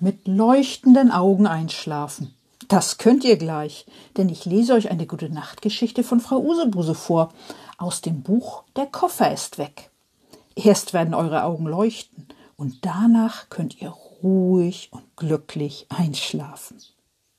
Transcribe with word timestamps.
mit 0.00 0.26
leuchtenden 0.26 1.10
Augen 1.10 1.46
einschlafen. 1.46 2.34
Das 2.68 2.98
könnt 2.98 3.24
ihr 3.24 3.36
gleich, 3.36 3.86
denn 4.16 4.28
ich 4.28 4.44
lese 4.44 4.74
euch 4.74 4.90
eine 4.90 5.06
gute 5.06 5.28
Nachtgeschichte 5.28 6.04
von 6.04 6.20
Frau 6.20 6.38
Usebuse 6.38 6.94
vor 6.94 7.32
aus 7.78 8.00
dem 8.00 8.22
Buch 8.22 8.64
Der 8.76 8.86
Koffer 8.86 9.32
ist 9.32 9.58
weg. 9.58 9.90
Erst 10.54 10.92
werden 10.92 11.14
eure 11.14 11.44
Augen 11.44 11.66
leuchten 11.66 12.28
und 12.56 12.84
danach 12.84 13.48
könnt 13.48 13.80
ihr 13.80 13.88
ruhig 14.22 14.88
und 14.92 15.04
glücklich 15.16 15.86
einschlafen. 15.88 16.76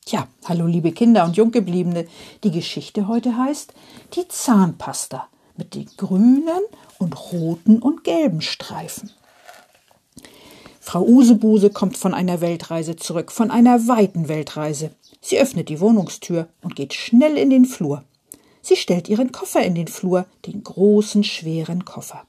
Tja, 0.05 0.27
hallo 0.45 0.65
liebe 0.65 0.91
Kinder 0.91 1.23
und 1.25 1.37
Junggebliebene, 1.37 2.07
die 2.43 2.51
Geschichte 2.51 3.07
heute 3.07 3.37
heißt 3.37 3.73
Die 4.15 4.27
Zahnpasta 4.27 5.27
mit 5.55 5.75
den 5.75 5.89
grünen 5.95 6.63
und 6.97 7.31
roten 7.31 7.79
und 7.79 8.03
gelben 8.03 8.41
Streifen. 8.41 9.11
Frau 10.83 11.03
Usebuse 11.03 11.69
kommt 11.69 11.95
von 11.95 12.15
einer 12.15 12.41
Weltreise 12.41 12.95
zurück, 12.95 13.31
von 13.31 13.51
einer 13.51 13.87
weiten 13.87 14.27
Weltreise. 14.27 14.89
Sie 15.21 15.39
öffnet 15.39 15.69
die 15.69 15.79
Wohnungstür 15.79 16.47
und 16.63 16.75
geht 16.75 16.95
schnell 16.95 17.37
in 17.37 17.51
den 17.51 17.65
Flur. 17.65 18.03
Sie 18.63 18.75
stellt 18.75 19.07
ihren 19.07 19.31
Koffer 19.31 19.61
in 19.61 19.75
den 19.75 19.87
Flur, 19.87 20.25
den 20.47 20.63
großen, 20.63 21.23
schweren 21.23 21.85
Koffer. 21.85 22.23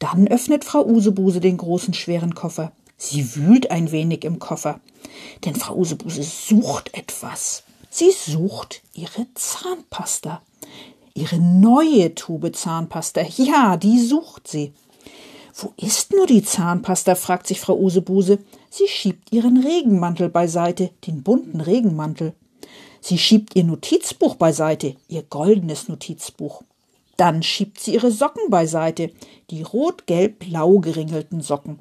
Dann 0.00 0.26
öffnet 0.26 0.64
Frau 0.64 0.84
Usebuse 0.84 1.40
den 1.40 1.56
großen, 1.56 1.94
schweren 1.94 2.34
Koffer. 2.34 2.72
Sie 2.98 3.36
wühlt 3.36 3.70
ein 3.70 3.92
wenig 3.92 4.24
im 4.24 4.40
Koffer, 4.40 4.80
denn 5.44 5.54
Frau 5.54 5.76
Usebuse 5.76 6.24
sucht 6.24 6.92
etwas. 6.92 7.62
Sie 7.88 8.10
sucht 8.10 8.82
ihre 8.94 9.26
Zahnpasta. 9.34 10.42
Ihre 11.14 11.38
neue 11.38 12.14
Tube 12.16 12.54
Zahnpasta. 12.54 13.22
Ja, 13.36 13.76
die 13.76 14.00
sucht 14.00 14.48
sie. 14.48 14.72
Wo 15.54 15.72
ist 15.76 16.12
nur 16.12 16.26
die 16.26 16.42
Zahnpasta? 16.42 17.14
fragt 17.14 17.46
sich 17.46 17.60
Frau 17.60 17.76
Usebuse. 17.78 18.38
Sie 18.70 18.88
schiebt 18.88 19.32
ihren 19.32 19.56
Regenmantel 19.58 20.28
beiseite, 20.28 20.90
den 21.06 21.22
bunten 21.22 21.60
Regenmantel. 21.60 22.34
Sie 23.00 23.18
schiebt 23.18 23.56
ihr 23.56 23.64
Notizbuch 23.64 24.36
beiseite, 24.36 24.96
ihr 25.08 25.22
goldenes 25.22 25.88
Notizbuch. 25.88 26.62
Dann 27.16 27.42
schiebt 27.42 27.80
sie 27.80 27.94
ihre 27.94 28.10
Socken 28.10 28.50
beiseite, 28.50 29.10
die 29.50 29.62
rot-gelb-blau 29.62 30.78
geringelten 30.78 31.40
Socken. 31.40 31.80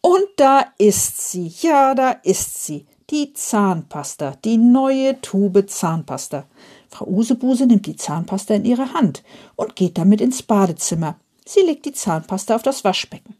Und 0.00 0.26
da 0.36 0.66
ist 0.78 1.30
sie, 1.30 1.52
ja, 1.60 1.94
da 1.94 2.10
ist 2.10 2.64
sie, 2.64 2.86
die 3.10 3.34
Zahnpasta, 3.34 4.36
die 4.44 4.56
neue 4.56 5.20
Tube 5.20 5.66
Zahnpasta. 5.68 6.46
Frau 6.88 7.06
Usebuse 7.06 7.66
nimmt 7.66 7.86
die 7.86 7.96
Zahnpasta 7.96 8.54
in 8.54 8.64
ihre 8.64 8.94
Hand 8.94 9.22
und 9.54 9.76
geht 9.76 9.98
damit 9.98 10.20
ins 10.20 10.42
Badezimmer. 10.42 11.16
Sie 11.52 11.60
legt 11.60 11.84
die 11.84 11.92
Zahnpasta 11.92 12.54
auf 12.54 12.62
das 12.62 12.82
Waschbecken. 12.82 13.34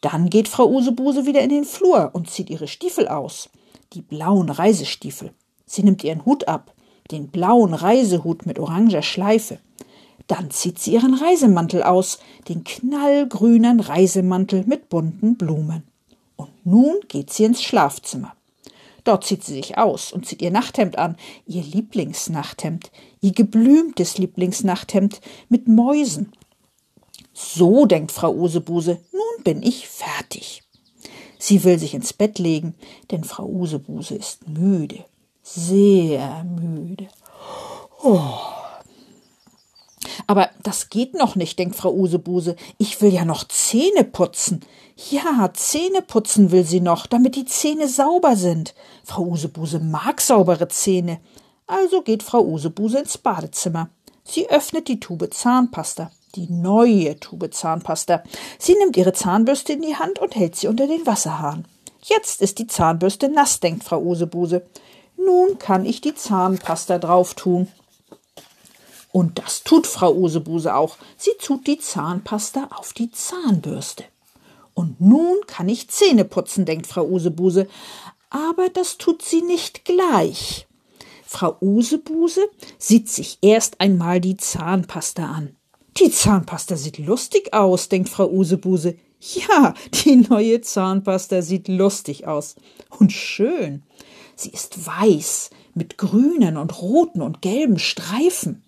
Dann 0.00 0.30
geht 0.30 0.48
Frau 0.48 0.68
Usebuse 0.68 1.26
wieder 1.26 1.42
in 1.42 1.50
den 1.50 1.64
Flur 1.64 2.10
und 2.12 2.28
zieht 2.28 2.50
ihre 2.50 2.66
Stiefel 2.66 3.06
aus. 3.06 3.50
Die 3.92 4.02
blauen 4.02 4.50
Reisestiefel. 4.50 5.32
Sie 5.64 5.84
nimmt 5.84 6.02
ihren 6.02 6.24
Hut 6.24 6.48
ab, 6.48 6.74
den 7.12 7.28
blauen 7.28 7.72
Reisehut 7.72 8.46
mit 8.46 8.58
oranger 8.58 9.02
Schleife. 9.02 9.60
Dann 10.26 10.50
zieht 10.50 10.80
sie 10.80 10.94
ihren 10.94 11.14
Reisemantel 11.14 11.84
aus, 11.84 12.18
den 12.48 12.64
knallgrünen 12.64 13.78
Reisemantel 13.78 14.64
mit 14.66 14.88
bunten 14.88 15.36
Blumen. 15.36 15.84
Und 16.34 16.50
nun 16.64 16.96
geht 17.06 17.32
sie 17.32 17.44
ins 17.44 17.62
Schlafzimmer. 17.62 18.34
Dort 19.04 19.24
zieht 19.24 19.44
sie 19.44 19.54
sich 19.54 19.78
aus 19.78 20.12
und 20.12 20.26
zieht 20.26 20.42
ihr 20.42 20.50
Nachthemd 20.50 20.98
an, 20.98 21.16
ihr 21.46 21.62
Lieblingsnachthemd, 21.62 22.90
ihr 23.20 23.32
geblümtes 23.32 24.18
Lieblingsnachthemd 24.18 25.20
mit 25.48 25.68
Mäusen 25.68 26.32
so 27.34 27.84
denkt 27.84 28.12
Frau 28.12 28.32
Usebuse, 28.32 29.00
nun 29.12 29.42
bin 29.42 29.62
ich 29.62 29.88
fertig. 29.88 30.62
Sie 31.38 31.64
will 31.64 31.78
sich 31.78 31.92
ins 31.92 32.12
Bett 32.12 32.38
legen, 32.38 32.74
denn 33.10 33.24
Frau 33.24 33.44
Usebuse 33.44 34.14
ist 34.14 34.48
müde, 34.48 35.04
sehr 35.42 36.44
müde. 36.44 37.08
Oh. 38.02 38.20
Aber 40.26 40.48
das 40.62 40.88
geht 40.88 41.14
noch 41.14 41.34
nicht, 41.34 41.58
denkt 41.58 41.76
Frau 41.76 41.92
Usebuse. 41.92 42.56
Ich 42.78 43.02
will 43.02 43.12
ja 43.12 43.24
noch 43.24 43.44
Zähne 43.48 44.04
putzen. 44.04 44.60
Ja, 45.10 45.50
Zähne 45.52 46.02
putzen 46.02 46.52
will 46.52 46.64
sie 46.64 46.80
noch, 46.80 47.06
damit 47.06 47.34
die 47.34 47.44
Zähne 47.44 47.88
sauber 47.88 48.36
sind. 48.36 48.74
Frau 49.02 49.22
Usebuse 49.22 49.80
mag 49.80 50.20
saubere 50.20 50.68
Zähne. 50.68 51.20
Also 51.66 52.02
geht 52.02 52.22
Frau 52.22 52.42
Usebuse 52.42 53.00
ins 53.00 53.18
Badezimmer. 53.18 53.90
Sie 54.22 54.48
öffnet 54.48 54.88
die 54.88 55.00
Tube 55.00 55.28
Zahnpasta 55.32 56.10
die 56.36 56.50
neue 56.50 57.18
Tube 57.20 57.52
Zahnpasta. 57.52 58.22
Sie 58.58 58.74
nimmt 58.74 58.96
ihre 58.96 59.12
Zahnbürste 59.12 59.74
in 59.74 59.82
die 59.82 59.96
Hand 59.96 60.18
und 60.18 60.34
hält 60.34 60.56
sie 60.56 60.68
unter 60.68 60.86
den 60.86 61.06
Wasserhahn. 61.06 61.64
Jetzt 62.02 62.42
ist 62.42 62.58
die 62.58 62.66
Zahnbürste 62.66 63.28
nass, 63.28 63.60
denkt 63.60 63.84
Frau 63.84 64.00
Usebuse. 64.00 64.66
Nun 65.16 65.58
kann 65.58 65.86
ich 65.86 66.00
die 66.00 66.14
Zahnpasta 66.14 66.98
drauf 66.98 67.34
tun. 67.34 67.68
Und 69.12 69.38
das 69.38 69.62
tut 69.62 69.86
Frau 69.86 70.12
Usebuse 70.12 70.74
auch. 70.74 70.96
Sie 71.16 71.30
tut 71.40 71.66
die 71.66 71.78
Zahnpasta 71.78 72.68
auf 72.76 72.92
die 72.92 73.10
Zahnbürste. 73.10 74.04
Und 74.74 75.00
nun 75.00 75.36
kann 75.46 75.68
ich 75.68 75.88
Zähne 75.88 76.24
putzen, 76.24 76.64
denkt 76.64 76.86
Frau 76.86 77.04
Usebuse. 77.04 77.68
Aber 78.28 78.68
das 78.68 78.98
tut 78.98 79.22
sie 79.22 79.42
nicht 79.42 79.84
gleich. 79.84 80.66
Frau 81.24 81.56
Usebuse 81.60 82.42
sieht 82.78 83.08
sich 83.08 83.38
erst 83.40 83.80
einmal 83.80 84.20
die 84.20 84.36
Zahnpasta 84.36 85.24
an. 85.24 85.56
Die 85.98 86.10
Zahnpasta 86.10 86.76
sieht 86.76 86.98
lustig 86.98 87.54
aus, 87.54 87.88
denkt 87.88 88.08
Frau 88.08 88.28
Usebuse. 88.28 88.96
Ja, 89.20 89.74
die 90.04 90.16
neue 90.16 90.60
Zahnpasta 90.60 91.40
sieht 91.40 91.68
lustig 91.68 92.26
aus. 92.26 92.56
Und 92.90 93.12
schön. 93.12 93.82
Sie 94.36 94.50
ist 94.50 94.86
weiß, 94.86 95.50
mit 95.74 95.96
grünen 95.96 96.56
und 96.56 96.80
roten 96.82 97.22
und 97.22 97.40
gelben 97.40 97.78
Streifen. 97.78 98.64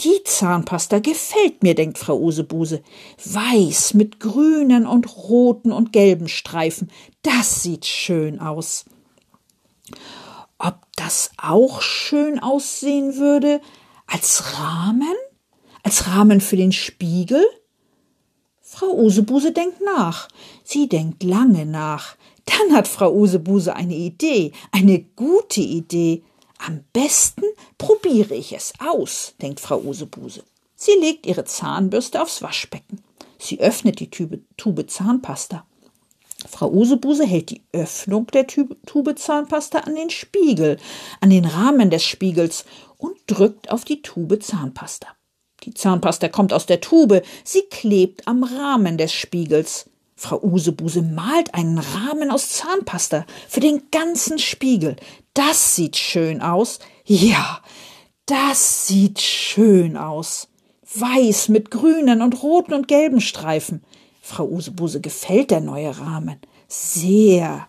Die 0.00 0.22
Zahnpasta 0.24 0.98
gefällt 0.98 1.62
mir, 1.62 1.74
denkt 1.74 1.98
Frau 1.98 2.18
Usebuse. 2.18 2.82
Weiß 3.24 3.94
mit 3.94 4.20
grünen 4.20 4.86
und 4.86 5.16
roten 5.16 5.72
und 5.72 5.92
gelben 5.92 6.28
Streifen. 6.28 6.90
Das 7.22 7.62
sieht 7.62 7.86
schön 7.86 8.40
aus. 8.40 8.84
Ob 10.58 10.80
das 10.96 11.30
auch 11.38 11.80
schön 11.80 12.38
aussehen 12.38 13.16
würde 13.16 13.60
als 14.06 14.58
Rahmen? 14.58 15.14
Als 15.86 16.08
Rahmen 16.08 16.40
für 16.40 16.56
den 16.56 16.72
Spiegel? 16.72 17.46
Frau 18.60 18.92
Usebuse 18.92 19.52
denkt 19.52 19.80
nach. 19.82 20.26
Sie 20.64 20.88
denkt 20.88 21.22
lange 21.22 21.64
nach. 21.64 22.16
Dann 22.44 22.76
hat 22.76 22.88
Frau 22.88 23.14
Usebuse 23.14 23.72
eine 23.72 23.94
Idee, 23.94 24.50
eine 24.72 24.98
gute 25.14 25.60
Idee. 25.60 26.24
Am 26.58 26.80
besten 26.92 27.44
probiere 27.78 28.34
ich 28.34 28.52
es 28.52 28.72
aus, 28.84 29.34
denkt 29.40 29.60
Frau 29.60 29.78
Usebuse. 29.78 30.42
Sie 30.74 30.90
legt 31.00 31.24
ihre 31.24 31.44
Zahnbürste 31.44 32.20
aufs 32.20 32.42
Waschbecken. 32.42 33.00
Sie 33.38 33.60
öffnet 33.60 34.00
die 34.00 34.10
Tube, 34.10 34.40
Tube 34.56 34.90
Zahnpasta. 34.90 35.64
Frau 36.48 36.68
Usebuse 36.68 37.24
hält 37.24 37.50
die 37.50 37.62
Öffnung 37.70 38.26
der 38.32 38.48
Tube, 38.48 38.76
Tube 38.86 39.16
Zahnpasta 39.16 39.78
an 39.78 39.94
den 39.94 40.10
Spiegel, 40.10 40.78
an 41.20 41.30
den 41.30 41.44
Rahmen 41.44 41.90
des 41.90 42.02
Spiegels 42.02 42.64
und 42.98 43.16
drückt 43.28 43.70
auf 43.70 43.84
die 43.84 44.02
Tube 44.02 44.42
Zahnpasta. 44.42 45.15
Die 45.64 45.74
Zahnpasta 45.74 46.28
kommt 46.28 46.52
aus 46.52 46.66
der 46.66 46.80
Tube, 46.80 47.22
sie 47.44 47.62
klebt 47.70 48.28
am 48.28 48.44
Rahmen 48.44 48.98
des 48.98 49.12
Spiegels. 49.12 49.90
Frau 50.14 50.40
Usebuse 50.42 51.02
malt 51.02 51.54
einen 51.54 51.78
Rahmen 51.78 52.30
aus 52.30 52.50
Zahnpasta 52.50 53.26
für 53.48 53.60
den 53.60 53.82
ganzen 53.90 54.38
Spiegel. 54.38 54.96
Das 55.34 55.76
sieht 55.76 55.96
schön 55.96 56.40
aus. 56.40 56.78
Ja, 57.04 57.60
das 58.24 58.86
sieht 58.86 59.20
schön 59.20 59.96
aus. 59.96 60.48
Weiß 60.94 61.48
mit 61.48 61.70
grünen 61.70 62.22
und 62.22 62.42
roten 62.42 62.72
und 62.72 62.88
gelben 62.88 63.20
Streifen. 63.20 63.84
Frau 64.22 64.46
Usebuse 64.46 65.00
gefällt 65.00 65.50
der 65.50 65.60
neue 65.60 65.98
Rahmen. 65.98 66.38
Sehr. 66.66 67.68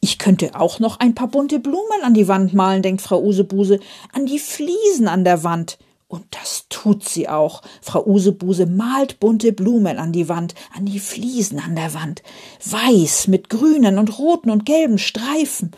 Ich 0.00 0.18
könnte 0.18 0.54
auch 0.54 0.78
noch 0.78 1.00
ein 1.00 1.14
paar 1.14 1.28
bunte 1.28 1.58
Blumen 1.58 2.02
an 2.02 2.14
die 2.14 2.28
Wand 2.28 2.54
malen, 2.54 2.82
denkt 2.82 3.02
Frau 3.02 3.20
Usebuse, 3.20 3.80
an 4.12 4.26
die 4.26 4.38
Fliesen 4.38 5.08
an 5.08 5.24
der 5.24 5.42
Wand. 5.42 5.78
Und 6.08 6.24
das 6.30 6.64
tut 6.70 7.06
sie 7.06 7.28
auch. 7.28 7.62
Frau 7.82 8.04
Usebuse 8.06 8.64
malt 8.64 9.20
bunte 9.20 9.52
Blumen 9.52 9.98
an 9.98 10.10
die 10.10 10.28
Wand, 10.30 10.54
an 10.74 10.86
die 10.86 11.00
Fliesen 11.00 11.60
an 11.60 11.76
der 11.76 11.92
Wand. 11.92 12.22
Weiß 12.64 13.28
mit 13.28 13.50
grünen 13.50 13.98
und 13.98 14.18
roten 14.18 14.50
und 14.50 14.64
gelben 14.64 14.98
Streifen. 14.98 15.72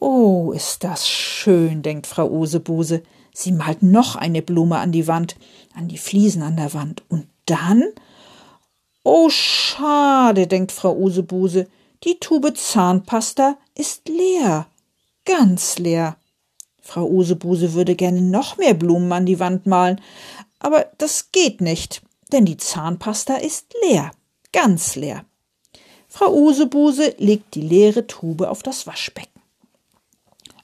Oh, 0.00 0.50
ist 0.50 0.82
das 0.82 1.08
schön, 1.08 1.82
denkt 1.82 2.08
Frau 2.08 2.28
Usebuse. 2.28 3.04
Sie 3.32 3.52
malt 3.52 3.84
noch 3.84 4.16
eine 4.16 4.42
Blume 4.42 4.78
an 4.78 4.90
die 4.90 5.06
Wand, 5.06 5.36
an 5.74 5.86
die 5.86 5.96
Fliesen 5.98 6.42
an 6.42 6.56
der 6.56 6.74
Wand. 6.74 7.04
Und 7.08 7.28
dann? 7.46 7.84
Oh, 9.04 9.30
schade, 9.30 10.48
denkt 10.48 10.72
Frau 10.72 10.96
Usebuse. 10.96 11.68
Die 12.02 12.18
Tube 12.18 12.56
Zahnpasta 12.56 13.56
ist 13.76 14.08
leer. 14.08 14.66
Ganz 15.24 15.78
leer. 15.78 16.16
Frau 16.82 17.06
Usebuse 17.06 17.72
würde 17.72 17.94
gerne 17.94 18.20
noch 18.20 18.58
mehr 18.58 18.74
Blumen 18.74 19.10
an 19.12 19.24
die 19.24 19.40
Wand 19.40 19.66
malen, 19.66 20.00
aber 20.58 20.86
das 20.98 21.32
geht 21.32 21.60
nicht, 21.60 22.02
denn 22.32 22.44
die 22.44 22.56
Zahnpasta 22.56 23.36
ist 23.36 23.74
leer, 23.88 24.10
ganz 24.52 24.96
leer. 24.96 25.24
Frau 26.08 26.30
Usebuse 26.34 27.14
legt 27.16 27.54
die 27.54 27.62
leere 27.62 28.06
Tube 28.06 28.42
auf 28.42 28.62
das 28.62 28.86
Waschbecken. 28.86 29.32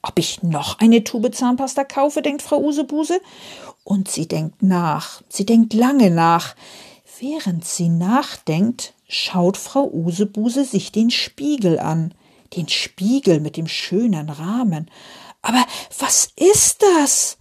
Ob 0.02 0.18
ich 0.18 0.42
noch 0.42 0.78
eine 0.78 1.04
Tube 1.04 1.34
Zahnpasta 1.34 1.84
kaufe, 1.84 2.22
denkt 2.22 2.42
Frau 2.42 2.60
Usebuse. 2.60 3.20
Und 3.82 4.10
sie 4.10 4.28
denkt 4.28 4.62
nach. 4.62 5.22
Sie 5.28 5.46
denkt 5.46 5.74
lange 5.74 6.10
nach. 6.10 6.54
Während 7.18 7.64
sie 7.64 7.88
nachdenkt, 7.88 8.94
schaut 9.08 9.56
Frau 9.56 9.90
Usebuse 9.90 10.64
sich 10.64 10.92
den 10.92 11.10
Spiegel 11.10 11.78
an. 11.78 12.14
Den 12.56 12.68
Spiegel 12.68 13.40
mit 13.40 13.56
dem 13.56 13.66
schönen 13.66 14.30
Rahmen. 14.30 14.90
Aber 15.42 15.64
was 15.98 16.30
ist 16.36 16.82
das? 16.82 17.38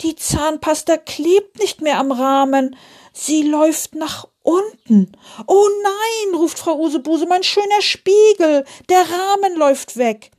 Die 0.00 0.16
Zahnpasta 0.16 0.96
klebt 0.96 1.58
nicht 1.58 1.80
mehr 1.80 1.98
am 1.98 2.12
Rahmen. 2.12 2.76
Sie 3.12 3.42
läuft 3.42 3.94
nach 3.94 4.26
unten. 4.42 5.12
Oh 5.46 5.68
nein, 5.82 6.34
ruft 6.34 6.58
Frau 6.58 6.78
Usebuse, 6.78 7.26
mein 7.26 7.42
schöner 7.42 7.80
Spiegel. 7.80 8.64
Der 8.88 8.98
Rahmen 9.00 9.56
läuft 9.56 9.96
weg. 9.96 10.32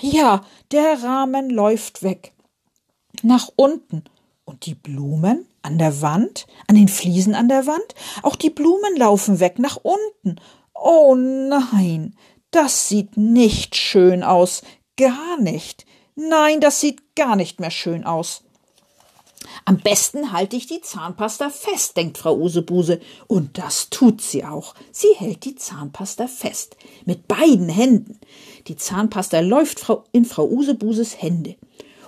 Ja, 0.00 0.44
der 0.70 1.02
Rahmen 1.02 1.50
läuft 1.50 2.02
weg. 2.02 2.32
Nach 3.22 3.48
unten. 3.56 4.04
Und 4.44 4.66
die 4.66 4.74
Blumen 4.74 5.46
an 5.62 5.78
der 5.78 6.02
Wand, 6.02 6.46
an 6.66 6.76
den 6.76 6.88
Fliesen 6.88 7.34
an 7.34 7.48
der 7.48 7.66
Wand, 7.66 7.94
auch 8.22 8.36
die 8.36 8.50
Blumen 8.50 8.96
laufen 8.96 9.40
weg 9.40 9.58
nach 9.58 9.78
unten. 9.82 10.40
Oh 10.74 11.14
nein, 11.14 12.14
das 12.50 12.88
sieht 12.88 13.16
nicht 13.16 13.74
schön 13.74 14.22
aus, 14.22 14.62
gar 14.96 15.40
nicht. 15.40 15.83
Nein, 16.16 16.60
das 16.60 16.80
sieht 16.80 17.16
gar 17.16 17.36
nicht 17.36 17.60
mehr 17.60 17.70
schön 17.70 18.04
aus. 18.04 18.44
Am 19.66 19.78
besten 19.78 20.32
halte 20.32 20.56
ich 20.56 20.66
die 20.66 20.80
Zahnpasta 20.80 21.50
fest, 21.50 21.96
denkt 21.96 22.18
Frau 22.18 22.36
Usebuse. 22.36 23.00
Und 23.26 23.58
das 23.58 23.90
tut 23.90 24.20
sie 24.20 24.44
auch. 24.44 24.74
Sie 24.92 25.14
hält 25.16 25.44
die 25.44 25.54
Zahnpasta 25.54 26.26
fest. 26.26 26.76
Mit 27.04 27.28
beiden 27.28 27.68
Händen. 27.68 28.20
Die 28.66 28.76
Zahnpasta 28.76 29.40
läuft 29.40 29.86
in 30.12 30.24
Frau 30.24 30.46
Usebuses 30.46 31.20
Hände. 31.20 31.56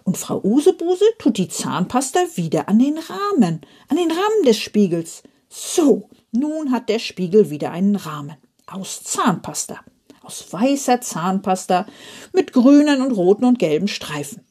Und 0.05 0.17
Frau 0.17 0.41
Usebuse 0.43 1.05
tut 1.19 1.37
die 1.37 1.49
Zahnpasta 1.49 2.21
wieder 2.37 2.69
an 2.69 2.79
den 2.79 2.99
Rahmen, 2.99 3.61
an 3.89 3.97
den 3.97 4.11
Rahmen 4.11 4.45
des 4.45 4.59
Spiegels. 4.59 5.23
So, 5.49 6.09
nun 6.31 6.71
hat 6.71 6.89
der 6.89 7.01
Spiegel 7.01 7.51
wieder 7.51 7.73
einen 7.73 7.97
Rahmen. 7.97 8.37
Aus 8.67 9.03
Zahnpasta. 9.03 9.81
Aus 10.27 10.53
weißer 10.53 11.01
Zahnpasta 11.01 11.87
mit 12.33 12.53
grünen 12.53 13.01
und 13.01 13.13
roten 13.13 13.45
und 13.45 13.61
gelben 13.61 13.87
Streifen. 13.87 14.45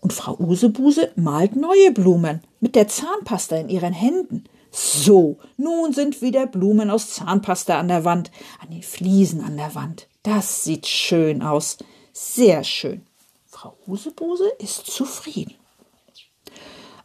Und 0.00 0.14
Frau 0.14 0.34
Usebuse 0.38 1.12
malt 1.14 1.56
neue 1.56 1.92
Blumen 1.92 2.42
mit 2.60 2.74
der 2.74 2.88
Zahnpasta 2.88 3.56
in 3.56 3.68
ihren 3.68 3.92
Händen. 3.92 4.44
So, 4.70 5.36
nun 5.58 5.92
sind 5.92 6.22
wieder 6.22 6.46
Blumen 6.46 6.90
aus 6.90 7.10
Zahnpasta 7.10 7.78
an 7.78 7.88
der 7.88 8.06
Wand, 8.06 8.30
an 8.62 8.70
den 8.70 8.82
Fliesen 8.82 9.44
an 9.44 9.58
der 9.58 9.74
Wand. 9.74 10.08
Das 10.22 10.64
sieht 10.64 10.86
schön 10.86 11.42
aus. 11.42 11.76
Sehr 12.14 12.64
schön. 12.64 13.06
Frau 13.46 13.76
Usebuse 13.86 14.48
ist 14.58 14.86
zufrieden. 14.86 15.54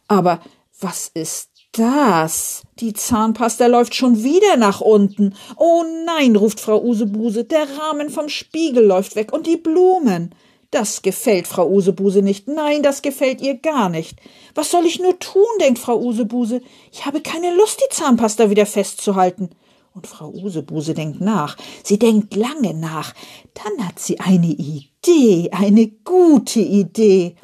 Aber 0.08 0.40
was 0.80 1.08
ist 1.12 1.49
das? 1.72 2.62
Die 2.80 2.92
Zahnpasta 2.92 3.66
läuft 3.66 3.94
schon 3.94 4.22
wieder 4.22 4.56
nach 4.56 4.80
unten. 4.80 5.34
Oh 5.56 5.84
nein, 6.06 6.36
ruft 6.36 6.60
Frau 6.60 6.82
Usebuse, 6.82 7.44
der 7.44 7.66
Rahmen 7.78 8.10
vom 8.10 8.28
Spiegel 8.28 8.84
läuft 8.84 9.16
weg 9.16 9.32
und 9.32 9.46
die 9.46 9.56
Blumen. 9.56 10.34
Das 10.70 11.02
gefällt 11.02 11.48
Frau 11.48 11.68
Usebuse 11.68 12.22
nicht. 12.22 12.46
Nein, 12.46 12.82
das 12.82 13.02
gefällt 13.02 13.40
ihr 13.40 13.54
gar 13.54 13.88
nicht. 13.88 14.18
Was 14.54 14.70
soll 14.70 14.86
ich 14.86 15.00
nur 15.00 15.18
tun, 15.18 15.42
denkt 15.60 15.80
Frau 15.80 15.98
Usebuse. 15.98 16.62
Ich 16.92 17.06
habe 17.06 17.20
keine 17.20 17.54
Lust, 17.54 17.80
die 17.80 17.94
Zahnpasta 17.94 18.50
wieder 18.50 18.66
festzuhalten. 18.66 19.50
Und 19.92 20.06
Frau 20.06 20.30
Usebuse 20.30 20.94
denkt 20.94 21.20
nach. 21.20 21.56
Sie 21.82 21.98
denkt 21.98 22.36
lange 22.36 22.74
nach. 22.74 23.12
Dann 23.54 23.86
hat 23.86 23.98
sie 23.98 24.20
eine 24.20 24.46
Idee, 24.46 25.50
eine 25.50 25.88
gute 25.88 26.60
Idee. 26.60 27.34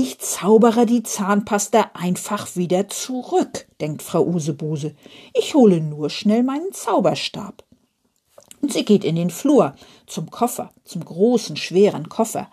Ich 0.00 0.20
zaubere 0.20 0.86
die 0.86 1.02
Zahnpasta 1.02 1.90
einfach 1.92 2.54
wieder 2.54 2.88
zurück, 2.88 3.66
denkt 3.80 4.00
Frau 4.00 4.24
Usebuse. 4.24 4.94
Ich 5.34 5.56
hole 5.56 5.80
nur 5.80 6.08
schnell 6.08 6.44
meinen 6.44 6.72
Zauberstab. 6.72 7.64
Und 8.62 8.72
sie 8.72 8.84
geht 8.84 9.02
in 9.02 9.16
den 9.16 9.30
Flur 9.30 9.74
zum 10.06 10.30
Koffer, 10.30 10.70
zum 10.84 11.04
großen, 11.04 11.56
schweren 11.56 12.08
Koffer, 12.08 12.46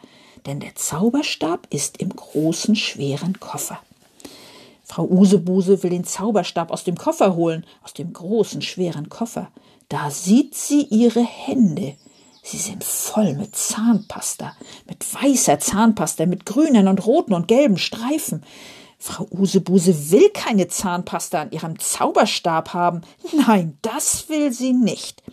denn 0.48 0.60
der 0.60 0.74
Zauberstab 0.74 1.68
ist 1.70 1.98
im 1.98 2.16
großen, 2.16 2.76
schweren 2.76 3.40
Koffer. 3.40 3.78
Frau 4.84 5.06
Usebuse 5.06 5.84
will 5.84 5.92
den 5.92 6.04
Zauberstab 6.04 6.72
aus 6.72 6.84
dem 6.84 6.98
Koffer 6.98 7.36
holen, 7.36 7.64
aus 7.84 7.94
dem 7.94 8.12
großen, 8.12 8.64
schweren 8.64 9.10
Koffer. 9.10 9.52
Da 9.88 10.10
sieht 10.10 10.56
sie 10.56 10.82
ihre 10.82 11.24
Hände. 11.24 11.96
Sie 12.48 12.58
sind 12.58 12.84
voll 12.84 13.34
mit 13.34 13.56
Zahnpasta, 13.56 14.56
mit 14.88 15.04
weißer 15.16 15.58
Zahnpasta, 15.58 16.28
mit 16.28 16.46
grünen 16.46 16.88
und 16.88 17.04
roten 17.08 17.34
und 17.34 17.48
gelben 17.48 17.80
Streifen. 17.80 18.46
Frau 19.00 19.28
Usebuse 19.32 20.12
will 20.12 20.30
keine 20.30 20.68
Zahnpasta 20.68 21.42
an 21.42 21.52
ihrem 21.52 21.80
Zauberstab 21.80 22.76
haben. 22.76 23.02
Nein, 23.48 23.80
das 23.82 24.30
will 24.30 24.54
sie 24.54 24.74
nicht. 24.74 25.24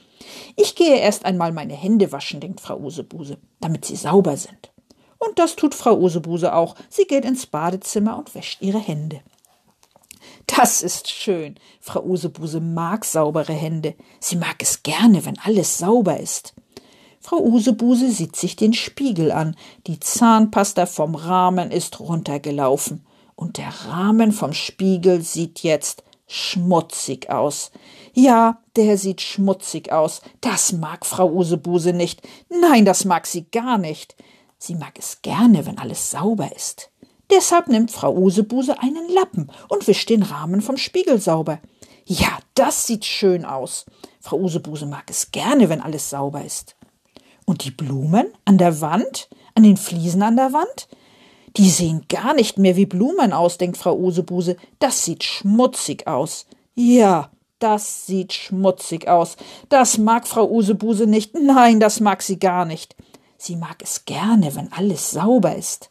Ich 0.56 0.75
gehe 0.75 0.97
erst 0.97 1.26
einmal 1.26 1.53
meine 1.53 1.75
Hände 1.75 2.12
waschen, 2.12 2.41
denkt 2.41 2.62
Frau 2.62 2.79
Usebuse, 2.79 3.37
damit 3.61 3.85
sie 3.85 3.97
sauber 3.97 4.38
sind. 4.38 4.73
Und 5.19 5.38
das 5.38 5.55
tut 5.55 5.75
Frau 5.75 5.99
Usebuse 5.99 6.55
auch. 6.55 6.76
Sie 6.88 7.05
geht 7.05 7.26
ins 7.26 7.44
Badezimmer 7.44 8.17
und 8.17 8.35
wäscht 8.35 8.62
ihre 8.62 8.81
Hände. 8.81 9.20
Das 10.47 10.82
ist 10.82 11.11
schön. 11.11 11.56
Frau 11.79 12.03
Usebuse 12.03 12.61
mag 12.61 13.05
saubere 13.05 13.53
Hände. 13.53 13.97
Sie 14.19 14.37
mag 14.37 14.56
es 14.61 14.82
gerne, 14.82 15.26
wenn 15.26 15.38
alles 15.41 15.76
sauber 15.76 16.19
ist. 16.19 16.55
Frau 17.22 17.38
Usebuse 17.40 18.10
sieht 18.10 18.34
sich 18.34 18.56
den 18.56 18.72
Spiegel 18.72 19.30
an. 19.30 19.56
Die 19.86 20.00
Zahnpasta 20.00 20.86
vom 20.86 21.14
Rahmen 21.14 21.70
ist 21.70 22.00
runtergelaufen. 22.00 23.06
Und 23.36 23.58
der 23.58 23.69
Rahmen 23.86 24.32
vom 24.32 24.52
Spiegel 24.52 25.22
sieht 25.22 25.60
jetzt 25.60 26.02
schmutzig 26.26 27.30
aus. 27.30 27.70
Ja, 28.12 28.58
der 28.74 28.98
sieht 28.98 29.20
schmutzig 29.20 29.92
aus. 29.92 30.20
Das 30.40 30.72
mag 30.72 31.06
Frau 31.06 31.30
Usebuse 31.30 31.92
nicht. 31.92 32.22
Nein, 32.48 32.84
das 32.84 33.04
mag 33.04 33.28
sie 33.28 33.46
gar 33.50 33.78
nicht. 33.78 34.16
Sie 34.58 34.75
mag 34.75 34.98
es 34.98 35.22
gerne, 35.22 35.64
wenn 35.64 35.78
alles 35.78 36.10
sauber 36.10 36.50
ist. 36.54 36.90
Deshalb 37.30 37.68
nimmt 37.68 37.92
Frau 37.92 38.14
Usebuse 38.14 38.80
einen 38.80 39.08
Lappen 39.14 39.50
und 39.68 39.86
wischt 39.86 40.10
den 40.10 40.25
Rahmen 40.25 40.60
vom 40.60 40.76
Spiegel 40.76 41.20
sauber. 41.20 41.60
Ja, 42.04 42.38
das 42.54 42.86
sieht 42.86 43.04
schön 43.04 43.44
aus. 43.44 43.86
Frau 44.20 44.38
Usebuse 44.38 44.86
mag 44.86 45.04
es 45.08 45.30
gerne, 45.30 45.68
wenn 45.68 45.80
alles 45.80 46.10
sauber 46.10 46.44
ist. 46.44 46.75
Und 47.44 47.64
die 47.64 47.70
Blumen 47.70 48.26
an 48.44 48.58
der 48.58 48.80
Wand, 48.80 49.28
an 49.54 49.62
den 49.62 49.76
Fliesen 49.76 50.22
an 50.22 50.37
der 50.37 50.52
Wand, 50.52 50.88
die 51.56 51.68
sehen 51.68 52.06
gar 52.08 52.34
nicht 52.34 52.58
mehr 52.58 52.76
wie 52.76 52.87
Blumen 52.87 53.32
aus, 53.32 53.58
denkt 53.58 53.76
Frau 53.76 53.96
Usebuse. 53.96 54.56
Das 54.78 55.04
sieht 55.04 55.25
schmutzig 55.25 56.06
aus. 56.06 56.46
Ja, 56.75 57.30
das 57.58 58.06
sieht 58.06 58.32
schmutzig 58.32 59.08
aus. 59.08 59.37
Das 59.68 59.99
mag 59.99 60.26
Frau 60.26 60.50
Usebuse 60.50 61.06
nicht. 61.06 61.34
Nein, 61.34 61.78
das 61.78 62.00
mag 62.00 62.22
sie 62.22 62.38
gar 62.38 62.64
nicht. 62.64 62.96
Sie 63.37 63.56
mag 63.56 63.82
es 63.82 64.04
gerne, 64.04 64.54
wenn 64.54 64.72
alles 64.72 65.11
sauber 65.11 65.54
ist. 65.54 65.90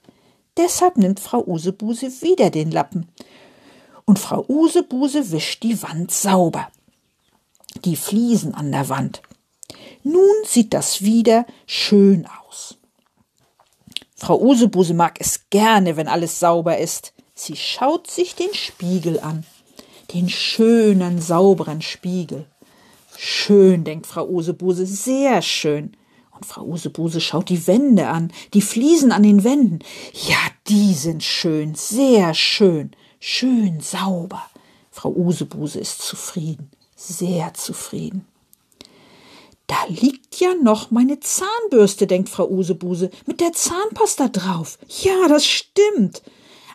Deshalb 0.58 0.98
nimmt 0.98 1.20
Frau 1.20 1.46
Usebuse 1.46 2.22
wieder 2.22 2.50
den 2.50 2.72
Lappen. 2.72 3.08
Und 4.05 4.20
Frau 4.20 4.43
Usebuse 4.48 5.31
wischt 5.31 5.63
die 5.63 5.81
Wand 5.84 6.12
sauber. 6.12 6.67
Die 7.86 7.96
Fliesen 7.96 8.53
an 8.53 8.72
der 8.72 8.89
Wand. 8.89 9.22
Nun 10.03 10.36
sieht 10.46 10.74
das 10.74 11.01
wieder 11.01 11.46
schön 11.67 12.27
aus. 12.48 12.77
Frau 14.15 14.39
Usebuse 14.39 14.93
mag 14.93 15.20
es 15.20 15.50
gerne, 15.50 15.98
wenn 15.98 16.08
alles 16.08 16.39
sauber 16.39 16.77
ist. 16.77 17.13
Sie 17.34 17.55
schaut 17.55 18.10
sich 18.10 18.36
den 18.36 18.53
Spiegel 18.53 19.20
an. 19.20 19.46
Den 20.13 20.29
schönen, 20.29 21.22
sauberen 21.22 21.81
Spiegel. 21.81 22.46
Schön, 23.17 23.84
denkt 23.84 24.08
Frau 24.08 24.27
Usebuse, 24.27 24.86
sehr 24.86 25.41
schön. 25.41 25.96
Und 26.31 26.46
Frau 26.46 26.63
Usebuse 26.63 27.22
schaut 27.22 27.50
die 27.50 27.67
Wände 27.67 28.08
an, 28.08 28.31
die 28.53 28.62
Fliesen 28.62 29.12
an 29.12 29.24
den 29.24 29.43
Wänden. 29.43 29.79
Ja, 30.27 30.38
die 30.67 30.93
sind 30.93 31.24
schön, 31.24 31.75
sehr 31.75 32.34
schön, 32.34 32.91
schön 33.20 33.79
sauber. 33.79 34.43
Frau 34.91 35.12
Usebuse 35.12 35.79
ist 35.79 36.01
zufrieden, 36.01 36.72
sehr 36.96 37.53
zufrieden. 37.53 38.27
Da 39.72 39.86
liegt 39.88 40.42
ja 40.42 40.54
noch 40.54 40.92
meine 40.92 41.22
Zahnbürste, 41.22 42.06
denkt 42.06 42.28
Frau 42.28 42.46
Usebuse, 42.50 43.10
mit 43.25 43.40
der 43.40 43.54
Zahnpasta 43.54 44.28
drauf. 44.28 44.78
Ja, 45.01 45.30
das 45.30 45.46
stimmt. 45.46 46.24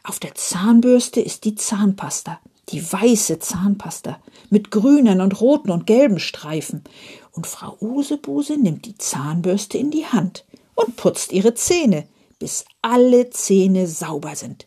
Auf 0.03 0.19
der 0.19 0.35
Zahnbürste 0.35 1.21
ist 1.21 1.45
die 1.45 1.57
Zahnpasta, 1.57 2.41
die 2.71 2.83
weiße 2.91 3.39
Zahnpasta, 3.39 4.19
mit 4.49 4.71
grünen 4.71 5.21
und 5.21 5.43
roten 5.43 5.71
und 5.73 5.87
gelben 5.87 6.19
Streifen. 6.19 6.85
Und 7.33 7.47
Frau 7.47 7.77
Usebuse 7.83 8.57
nimmt 8.57 8.87
die 8.87 8.97
Zahnbürste 8.97 9.77
in 9.77 9.91
die 9.91 10.07
Hand 10.07 10.47
und 10.75 10.97
putzt 10.97 11.35
ihre 11.35 11.53
Zähne, 11.53 12.09
bis 12.39 12.65
alle 12.81 13.29
Zähne 13.29 13.89
sauber 13.89 14.37
sind. 14.37 14.65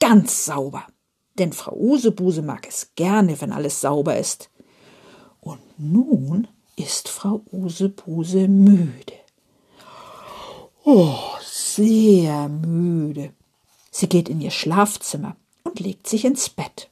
Ganz 0.00 0.46
sauber. 0.46 0.86
Denn 1.38 1.52
Frau 1.52 1.76
Usebuse 1.76 2.40
mag 2.40 2.66
es 2.66 2.94
gerne, 2.94 3.38
wenn 3.42 3.52
alles 3.52 3.82
sauber 3.82 4.16
ist. 4.16 4.48
Und 5.40 5.60
nun 5.76 6.48
ist 6.76 7.08
Frau 7.08 7.42
Usebuse 7.50 8.48
müde. 8.48 9.14
Oh, 10.84 11.18
sehr 11.42 12.48
müde. 12.48 13.32
Sie 13.90 14.08
geht 14.08 14.28
in 14.28 14.40
ihr 14.40 14.50
Schlafzimmer 14.50 15.36
und 15.64 15.80
legt 15.80 16.06
sich 16.06 16.24
ins 16.24 16.48
Bett. 16.48 16.90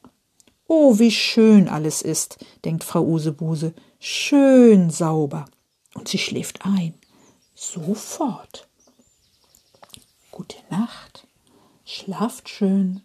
Oh, 0.67 0.99
wie 0.99 1.11
schön 1.11 1.69
alles 1.69 2.03
ist, 2.03 2.38
denkt 2.64 2.83
Frau 2.83 3.03
Usebuse, 3.05 3.75
schön 4.00 4.91
sauber. 4.91 5.45
Und 5.95 6.09
sie 6.09 6.19
schläft 6.19 6.64
ein. 6.64 6.95
Sofort. 7.55 8.67
Gute 10.31 10.57
Nacht, 10.71 11.29
schlaft 11.85 12.49
schön. 12.49 13.03